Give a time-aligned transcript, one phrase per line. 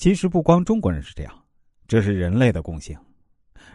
[0.00, 1.44] 其实不光中国人是这样，
[1.86, 2.96] 这是人类的共性。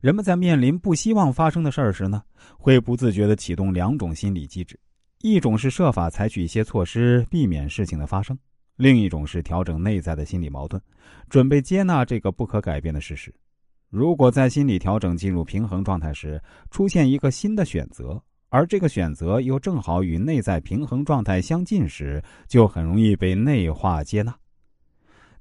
[0.00, 2.22] 人们在面临不希望发生的事儿时呢，
[2.56, 4.78] 会不自觉的启动两种心理机制：
[5.22, 8.36] 一种是设法采取一些措施避免事情的发生；
[8.76, 10.80] 另一种是调整内在的心理矛盾，
[11.28, 13.34] 准备接纳这个不可改变的事实。
[13.90, 24.32] 如果在心理调整进入平衡状态时，出现一个新的选择，而这个选择又正好与内在平衡状态相近时，就很容易被内化接纳。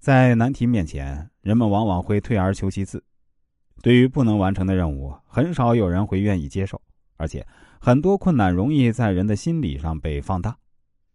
[0.02, 3.04] 在难题面前，人们往往会退而求其次。
[3.84, 6.82] 对于不能完成的任务，很少有人会愿意接受，
[7.18, 7.46] 而且
[7.80, 10.58] 很多困难容易在人的心理上被放大。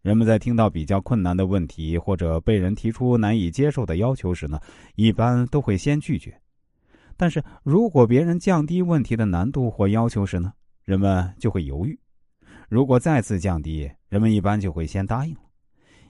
[0.03, 4.57] 人们在听到比较困难的问题或者被人提出难以接受的要求时呢，
[4.95, 6.39] 一般都会先拒绝。
[7.17, 10.53] 但是如果别人降低问题的难度或要求时呢，
[10.85, 11.99] 人们就会犹豫。
[12.69, 15.41] 如果再次降低，人们一般就会先答应了。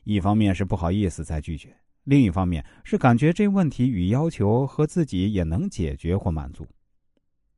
[0.03, 1.75] 一方面是不好意思再拒绝。
[2.07, 6.65] 另一方面是感觉这问题与要求和自己也能解决或满足，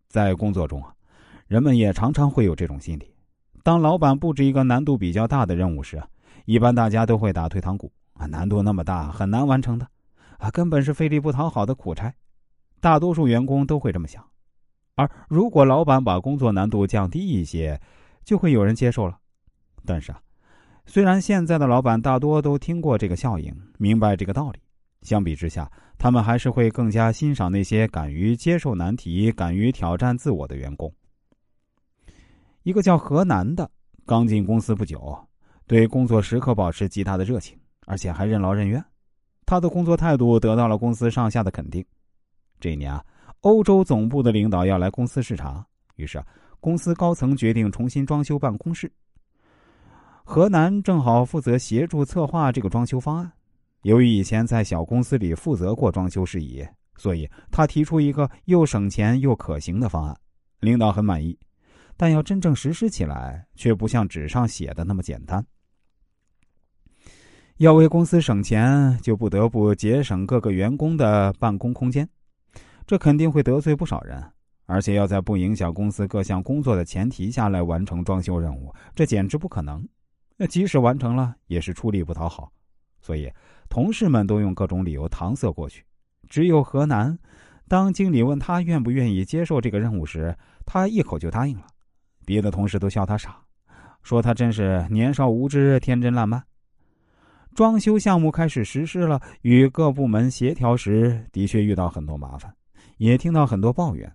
[0.08, 0.92] 在工作中啊，
[1.46, 3.14] 人们也常常会有这种心理。
[3.62, 6.02] 当老板布置一个难度比较大的任务时，
[6.46, 9.88] 一般大家都会打退堂鼓啊，难度那么大，很难完成的，
[10.40, 12.12] 啊，根本是费力不讨好的苦差。
[12.80, 14.26] 大多数员工都会这么想。
[14.96, 17.80] 而如果老板把工作难度降低一些，
[18.26, 19.20] 就会有人接受了。
[19.86, 20.20] 但是啊。
[20.88, 24.60] 虽然现在的老板大多都听过这个效应，明白这个道理，
[25.04, 30.94] 相比之下，他们还是会更加欣赏那些敢于接受难题、敢于挑战自我的员工。
[32.64, 33.72] 一个叫何楠的，
[34.06, 35.18] 刚进公司不久，
[35.66, 38.84] 对工作时刻保持极大的热情，而且还任劳任怨。
[39.46, 41.84] 他的工作态度得到了公司上下的肯定。
[42.60, 43.02] 这一年啊，
[43.40, 46.28] 欧洲总部的领导要来公司视察，于是啊
[46.60, 48.92] 公司高层决定重新装修办公室。
[50.26, 53.32] 河南正好负责协助策划这个装修方案。
[53.84, 60.18] 由于以前在小公司里负责过装修事宜，所以他提出一个又省钱又可行的方案，
[60.60, 61.38] 领导很满意。
[61.96, 65.46] 但要真正实施起来，却不像纸上写的那么简单。
[67.58, 72.08] 要为公司省钱，就不得不节省各个员工的办公空间，
[72.88, 74.24] 这肯定会得罪不少人。
[74.66, 79.86] 而且要在不影响公司各项工作的前提下来完成装修任务，这简直不可能。
[80.38, 82.52] 那即使完成了，也是出力不讨好，
[83.02, 83.32] 所以
[83.70, 85.84] 同事们都用各种理由搪塞过去。
[86.28, 87.18] 只有河南，
[87.68, 91.66] 当经理问他愿不愿意接受这个任务时，他一口就答应了。
[92.26, 93.38] 别的同事都笑他傻，
[94.04, 96.44] 说他真是年少无知、天真烂漫。
[97.56, 102.54] 装修项目开始实施了，与各部门协调时，的确遇到很多麻烦，
[102.98, 104.12] 也听到很多抱怨，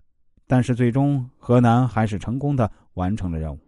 [0.47, 3.59] 但是最终河南还是成功的完成了任务。